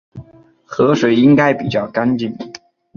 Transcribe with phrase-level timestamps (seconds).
[0.65, 2.35] 河水应该比较干净